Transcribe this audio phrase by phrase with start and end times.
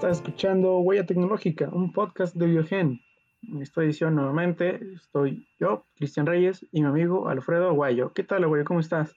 [0.00, 3.02] Estás escuchando Huella Tecnológica, un podcast de Biogen.
[3.42, 8.14] En esta edición nuevamente estoy yo, Cristian Reyes, y mi amigo Alfredo Aguayo.
[8.14, 8.64] ¿Qué tal, Aguayo?
[8.64, 9.14] ¿Cómo estás?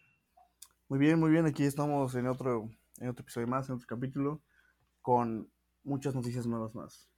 [0.89, 1.45] Muy bien, muy bien.
[1.45, 2.69] Aquí estamos en otro,
[2.99, 4.41] en otro episodio más, en otro capítulo,
[5.01, 5.49] con
[5.85, 7.09] muchas noticias nuevas más.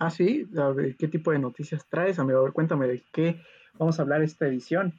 [0.00, 0.50] Ah, sí.
[0.58, 2.40] A ver, ¿Qué tipo de noticias traes, amigo?
[2.40, 3.40] A ver, cuéntame de qué
[3.78, 4.98] vamos a hablar esta edición.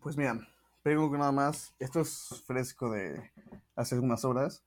[0.00, 0.44] Pues mira,
[0.82, 3.30] primero que nada más, esto es fresco de
[3.76, 4.64] hace algunas horas.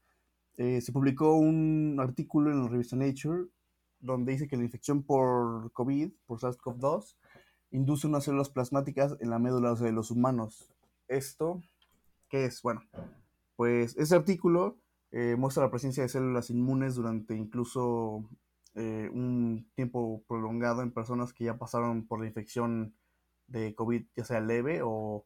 [0.58, 3.46] Eh, se publicó un artículo en la revista Nature
[4.00, 7.16] donde dice que la infección por COVID, por SARS-CoV-2,
[7.72, 10.74] induce unas células plasmáticas en la médula de los humanos.
[11.08, 11.62] Esto,
[12.30, 12.62] ¿qué es?
[12.62, 12.82] Bueno,
[13.56, 14.78] pues ese artículo
[15.12, 18.28] eh, muestra la presencia de células inmunes durante incluso
[18.76, 22.96] eh, un tiempo prolongado en personas que ya pasaron por la infección
[23.48, 25.26] de COVID, ya sea leve o,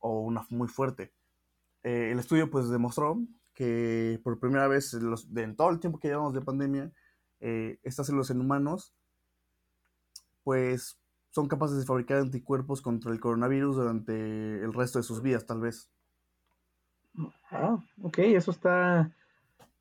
[0.00, 1.12] o una muy fuerte.
[1.82, 3.16] El estudio pues demostró
[3.56, 6.92] que por primera vez los, en todo el tiempo que llevamos de pandemia,
[7.40, 8.94] eh, estas células en humanos,
[10.44, 14.12] pues son capaces de fabricar anticuerpos contra el coronavirus durante
[14.62, 15.90] el resto de sus vidas, tal vez.
[17.50, 19.10] Ah, ok, eso está,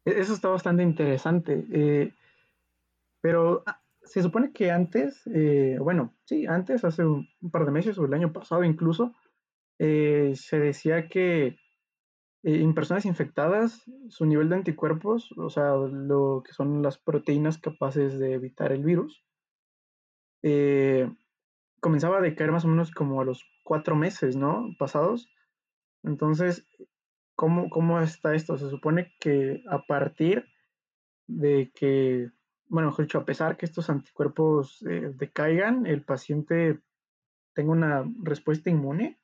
[0.05, 1.65] eso está bastante interesante.
[1.69, 2.13] Eh,
[3.19, 7.97] pero ah, se supone que antes, eh, bueno, sí, antes, hace un, par de meses
[7.97, 9.13] o el año pasado incluso,
[9.79, 11.57] eh, se decía que
[12.47, 18.19] en personas infectadas, su nivel de anticuerpos, o sea, lo que son las proteínas capaces
[18.19, 19.25] de evitar el virus,
[20.43, 21.11] eh,
[21.79, 24.69] comenzaba a decaer más o menos como a los cuatro meses, ¿no?
[24.77, 25.27] Pasados.
[26.03, 26.67] Entonces,
[27.35, 28.59] ¿cómo, cómo está esto?
[28.59, 30.45] Se supone que a partir
[31.25, 32.29] de que,
[32.67, 36.79] bueno, mejor dicho, a pesar que estos anticuerpos eh, decaigan, el paciente
[37.55, 39.19] tenga una respuesta inmune,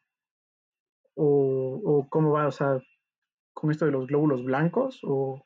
[1.14, 2.82] o cómo va, o sea,
[3.62, 5.46] con esto de los glóbulos blancos o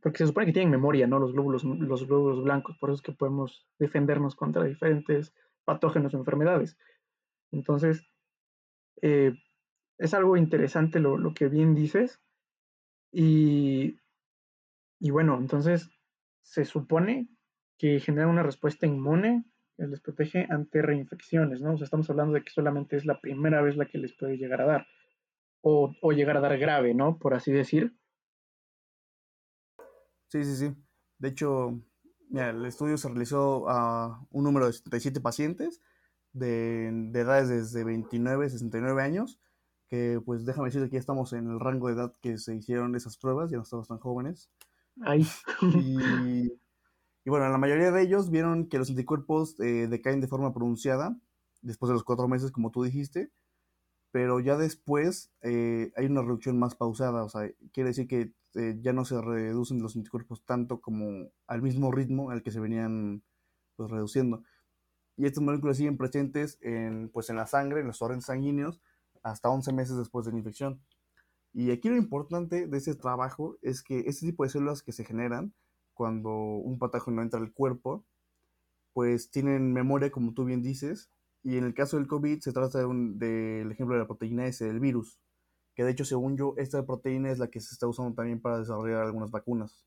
[0.00, 1.18] porque se supone que tienen memoria, ¿no?
[1.18, 5.34] Los glóbulos, los glóbulos blancos, por eso es que podemos defendernos contra diferentes
[5.64, 6.78] patógenos o enfermedades.
[7.50, 8.06] Entonces,
[9.02, 9.34] eh,
[9.98, 12.20] es algo interesante lo, que bien dices.
[13.10, 13.98] Y,
[15.00, 15.90] y bueno, entonces
[16.42, 17.26] se supone
[17.78, 19.44] que genera una respuesta inmune
[19.76, 21.74] que les protege ante reinfecciones, ¿no?
[21.74, 24.36] O sea, estamos hablando de que solamente es la primera vez la que les puede
[24.36, 24.86] llegar a dar
[25.60, 27.18] o, o, llegar a dar grave, ¿no?
[27.18, 27.96] Por así decir.
[30.28, 30.74] Sí, sí, sí.
[31.18, 31.80] De hecho,
[32.28, 35.80] mira, el estudio se realizó a un número de 77 pacientes
[36.32, 39.40] de, de, edades desde 29 a 69 años,
[39.88, 42.94] que pues déjame decirte que ya estamos en el rango de edad que se hicieron
[42.94, 44.50] esas pruebas, ya no estamos tan jóvenes.
[45.00, 45.26] Ay.
[45.62, 46.52] Y,
[47.24, 51.14] y bueno, la mayoría de ellos vieron que los anticuerpos eh, decaen de forma pronunciada
[51.60, 53.30] después de los cuatro meses, como tú dijiste,
[54.10, 58.78] pero ya después eh, hay una reducción más pausada, o sea, quiere decir que eh,
[58.80, 63.22] ya no se reducen los anticuerpos tanto como al mismo ritmo al que se venían
[63.76, 64.42] pues, reduciendo.
[65.16, 68.80] Y estas moléculas siguen presentes en, pues, en la sangre, en los torrentes sanguíneos,
[69.22, 70.80] hasta 11 meses después de la infección.
[71.52, 75.04] Y aquí lo importante de ese trabajo es que este tipo de células que se
[75.04, 75.54] generan
[75.92, 78.04] cuando un patógeno entra al cuerpo,
[78.92, 81.10] pues tienen memoria, como tú bien dices,
[81.42, 84.64] y en el caso del COVID se trata del de ejemplo de la proteína S
[84.64, 85.20] del virus,
[85.74, 88.58] que de hecho, según yo, esta proteína es la que se está usando también para
[88.58, 89.86] desarrollar algunas vacunas.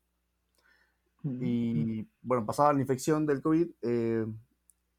[1.22, 1.38] Mm.
[1.42, 4.26] Y bueno, pasada la infección del COVID, eh,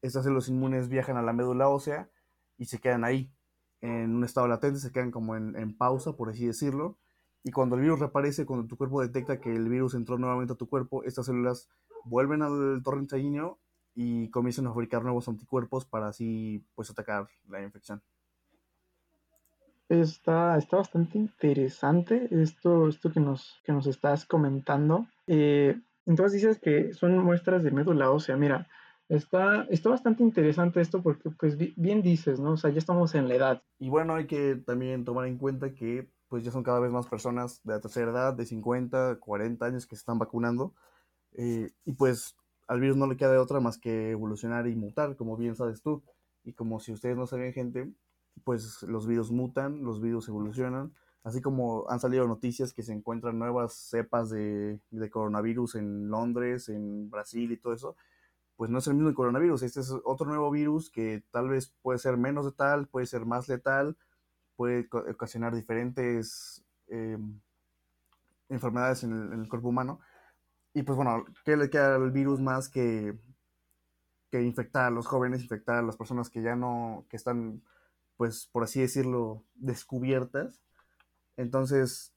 [0.02, 2.08] estas células inmunes viajan a la médula ósea
[2.56, 3.32] y se quedan ahí,
[3.80, 6.96] en un estado latente, se quedan como en, en pausa, por así decirlo.
[7.42, 10.56] Y cuando el virus reaparece, cuando tu cuerpo detecta que el virus entró nuevamente a
[10.56, 11.68] tu cuerpo, estas células
[12.04, 13.58] vuelven al torrente sanguíneo
[13.94, 18.02] y comienzan a fabricar nuevos anticuerpos para así pues atacar la infección.
[19.88, 25.06] Está, está bastante interesante esto, esto que, nos, que nos estás comentando.
[25.26, 28.36] Eh, entonces dices que son muestras de médula ósea.
[28.36, 28.66] Mira,
[29.08, 32.52] está, está bastante interesante esto porque pues bien dices, ¿no?
[32.52, 33.62] O sea, ya estamos en la edad.
[33.78, 37.06] Y bueno, hay que también tomar en cuenta que pues ya son cada vez más
[37.06, 40.74] personas de la tercera edad, de 50, 40 años que se están vacunando.
[41.32, 45.16] Eh, y pues al virus no le queda de otra más que evolucionar y mutar,
[45.16, 46.02] como bien sabes tú.
[46.44, 47.92] Y como si ustedes no saben, gente,
[48.44, 50.94] pues los virus mutan, los virus evolucionan.
[51.22, 54.80] Así como han salido noticias que se encuentran nuevas cepas de,
[55.10, 57.96] coronavirus en Londres, en Brasil y todo eso,
[58.56, 59.62] pues no es el mismo coronavirus.
[59.62, 63.48] Este es otro nuevo virus que tal vez puede ser menos letal, puede ser más
[63.48, 63.96] letal,
[64.56, 67.18] puede ocasionar diferentes eh,
[68.50, 70.00] enfermedades en el cuerpo humano.
[70.74, 73.16] Y pues bueno, ¿qué le queda al virus más que,
[74.30, 77.62] que infectar a los jóvenes, infectar a las personas que ya no, que están,
[78.16, 80.60] pues por así decirlo, descubiertas?
[81.36, 82.12] Entonces,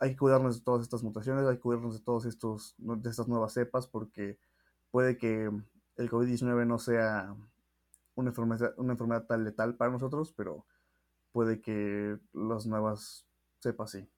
[0.00, 3.28] hay que cuidarnos de todas estas mutaciones, hay que cuidarnos de todos estos, de estas
[3.28, 4.38] nuevas cepas, porque
[4.90, 5.50] puede que
[5.96, 7.36] el COVID-19 no sea
[8.14, 10.64] una enfermedad, una enfermedad tan letal para nosotros, pero
[11.32, 13.26] puede que las nuevas
[13.60, 14.08] cepas sí.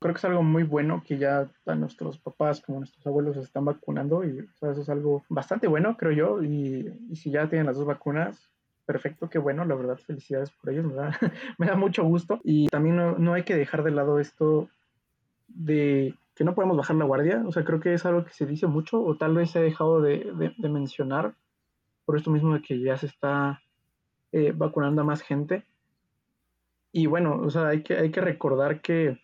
[0.00, 3.64] Creo que es algo muy bueno que ya nuestros papás como nuestros abuelos se están
[3.64, 6.42] vacunando y eso es algo bastante bueno, creo yo.
[6.42, 8.48] Y, y, si ya tienen las dos vacunas,
[8.86, 11.18] perfecto, qué bueno, la verdad, felicidades por ellos, me da,
[11.58, 12.40] me da mucho gusto.
[12.44, 14.68] Y también no, no hay que dejar de lado esto
[15.48, 18.46] de que no podemos bajar la guardia, o sea, creo que es algo que se
[18.46, 21.34] dice mucho o tal vez se ha dejado de, de, de mencionar
[22.04, 23.60] por esto mismo de que ya se está
[24.32, 25.64] eh, vacunando a más gente.
[26.92, 29.18] Y bueno, o sea, hay que, hay que recordar que,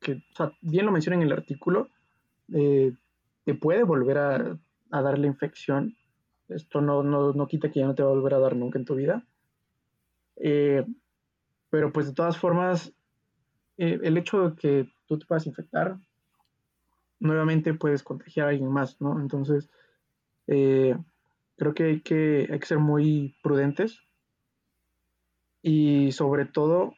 [0.00, 0.22] que
[0.62, 1.88] bien lo menciona en el artículo,
[2.52, 2.92] eh,
[3.44, 4.58] te puede volver a,
[4.90, 5.96] dar la infección.
[6.48, 8.78] Esto no, no, no, quita que ya no te va a volver a dar nunca
[8.78, 9.24] en tu vida.
[10.36, 10.84] Eh,
[11.68, 12.92] pero pues de todas formas,
[13.78, 15.96] eh, el hecho de que tú te puedas infectar,
[17.20, 19.20] nuevamente puedes contagiar a alguien más, ¿no?
[19.20, 19.68] Entonces,
[20.46, 24.00] creo que hay, que hay que ser muy prudentes
[25.62, 26.94] y sobre todo,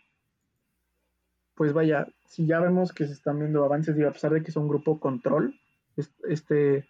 [1.55, 4.51] pues vaya, si ya vemos que se están viendo avances, y a pesar de que
[4.51, 5.55] es un grupo control,
[6.27, 6.89] este,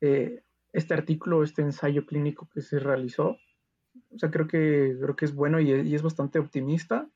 [0.00, 3.38] eh, este artículo, este ensayo clínico que se realizó,
[4.14, 7.10] o sea, creo que, creo que es bueno y, y es bastante optimista.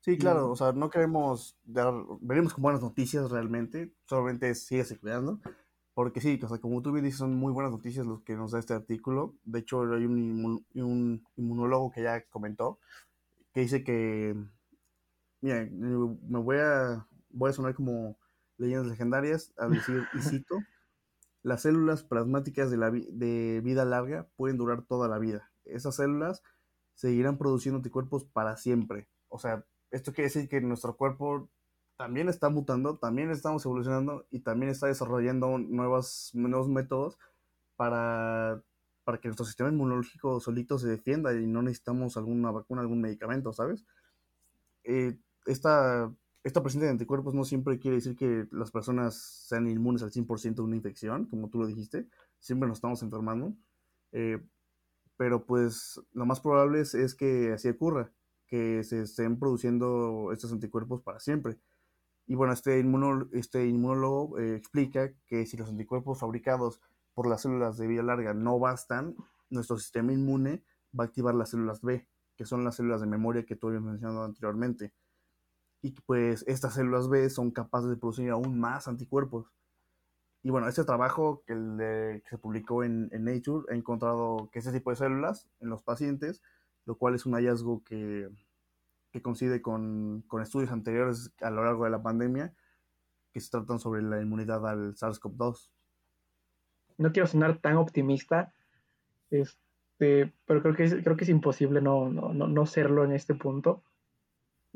[0.00, 1.92] Sí, claro, o sea, no queremos dar,
[2.22, 5.38] venimos con buenas noticias realmente, solamente síguese cuidando,
[5.92, 8.52] porque sí, o sea, como tú bien dices, son muy buenas noticias los que nos
[8.52, 9.34] da este artículo.
[9.44, 12.78] De hecho, hay un, inmun un inmunólogo que ya comentó,
[13.52, 14.34] que dice que,
[15.40, 18.16] mira, me voy a, voy a sonar como
[18.58, 20.56] leyendas legendarias al decir, y cito,
[21.42, 25.50] las células plasmáticas de, la vi de vida larga pueden durar toda la vida.
[25.64, 26.42] Esas células
[26.94, 29.08] seguirán produciendo anticuerpos para siempre.
[29.28, 31.48] O sea, esto quiere decir que nuestro cuerpo
[31.96, 37.18] también está mutando, también estamos evolucionando y también está desarrollando nuevos, nuevos métodos
[37.76, 38.62] para,
[39.04, 43.52] para que nuestro sistema inmunológico solito se defienda y no necesitamos alguna vacuna, algún medicamento,
[43.52, 43.84] ¿sabes?
[44.84, 46.12] Eh, esta,
[46.44, 50.54] esta presencia de anticuerpos no siempre quiere decir que las personas sean inmunes al 100%
[50.56, 52.08] de una infección, como tú lo dijiste,
[52.38, 53.54] siempre nos estamos enfermando,
[54.12, 54.40] eh,
[55.16, 58.12] pero pues lo más probable es, es que así ocurra,
[58.46, 61.58] que se estén produciendo estos anticuerpos para siempre.
[62.26, 66.80] Y bueno, este, inmunólogo, este inmunólogo eh, explica que si los anticuerpos fabricados
[67.14, 69.16] por las células de vida larga no bastan,
[69.48, 70.62] nuestro sistema inmune
[70.98, 72.06] va a activar las células B,
[72.36, 74.92] que son las células de memoria que tú habías mencionado anteriormente.
[75.86, 79.52] Y pues estas células B son capaces de producir aún más anticuerpos.
[80.42, 84.72] Y bueno, este trabajo que, que se publicó en, en, Nature ha encontrado que ese
[84.72, 86.42] tipo de células en los pacientes,
[86.86, 88.28] lo cual es un hallazgo que
[89.12, 92.52] que coincide con, con, estudios anteriores a lo largo de la pandemia
[93.32, 95.70] que se tratan sobre la inmunidad al SARS-CoV-2.
[96.98, 98.52] No quiero sonar tan optimista,
[99.30, 103.34] este, pero creo que es, creo que es imposible no, no, no serlo en este
[103.34, 103.82] punto,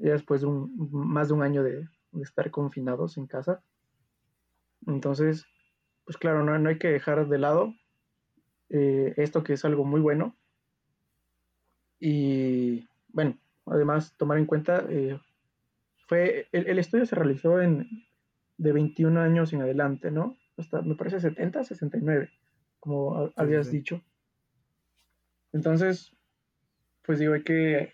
[0.01, 3.63] ya después de un, más de un año de, de estar confinados en casa.
[4.87, 5.47] Entonces,
[6.05, 7.75] pues claro, no, no hay que dejar de lado
[8.71, 10.37] eh, esto que es algo muy bueno.
[11.99, 15.21] Y bueno, además tomar en cuenta, eh,
[16.07, 17.87] fue, el, el, estudio se realizó en,
[18.57, 20.37] de 21 años en adelante, ¿no?
[20.57, 22.31] Hasta, me parece, 70, 69,
[22.79, 23.79] como sí, habías sí.
[23.79, 24.03] dicho.
[25.53, 26.17] Entonces,
[27.03, 27.93] pues digo, hay que,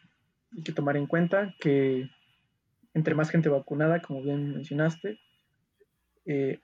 [0.57, 2.09] hay que tomar en cuenta que
[2.95, 5.21] entre más gente vacunada, como bien mencionaste,
[6.25, 6.61] eh,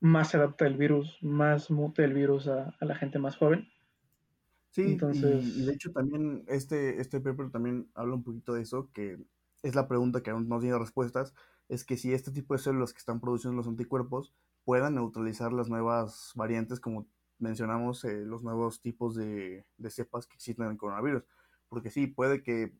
[0.00, 3.68] más se adapta el virus, más mute el virus a, a la gente más joven.
[4.70, 5.44] Sí, Entonces...
[5.44, 9.18] y, y, de hecho también este, este paper también habla un poquito de eso, que
[9.62, 11.32] es la pregunta que aún no tiene respuestas,
[11.68, 14.34] es que si este tipo de células que están produciendo los anticuerpos
[14.64, 17.06] puedan neutralizar las nuevas variantes, como
[17.38, 21.24] mencionamos, eh, los nuevos tipos de, de, cepas que existen en el coronavirus.
[21.68, 22.72] Porque sí, puede que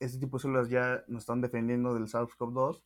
[0.00, 2.82] este tipo de células ya nos están defendiendo del SARS-CoV-2,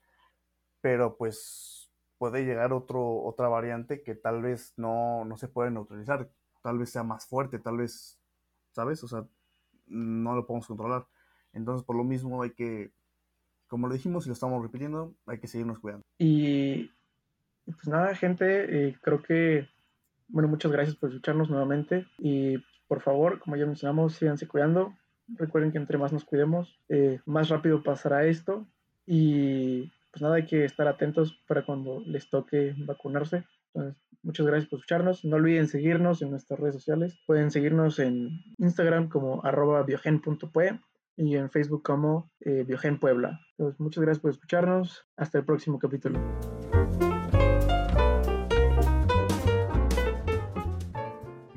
[0.81, 6.29] pero pues puede llegar otro, otra variante que tal vez no, no se puede neutralizar,
[6.63, 8.19] tal vez sea más fuerte, tal vez
[8.79, 9.03] ¿sabes?
[9.03, 9.27] O sea,
[9.89, 11.05] no lo podemos controlar.
[11.53, 12.93] Entonces, por lo mismo hay que,
[13.67, 16.05] como lo dijimos y lo estamos repitiendo, hay que seguirnos cuidando.
[16.17, 16.91] Y
[17.65, 19.69] pues nada, gente, eh, creo que,
[20.29, 24.95] bueno, muchas gracias por escucharnos nuevamente y por favor, como ya mencionamos, síganse cuidando.
[25.37, 28.67] Recuerden que entre más nos cuidemos, eh, más rápido pasará esto
[29.07, 33.45] y pues nada, hay que estar atentos para cuando les toque vacunarse.
[33.75, 35.25] Entonces, muchas gracias por escucharnos.
[35.25, 37.19] No olviden seguirnos en nuestras redes sociales.
[37.27, 40.81] Pueden seguirnos en Instagram como arroba biogen.pue
[41.17, 42.67] y en Facebook como eh,
[43.01, 43.41] Puebla.
[43.57, 45.07] Pues muchas gracias por escucharnos.
[45.17, 46.19] Hasta el próximo capítulo.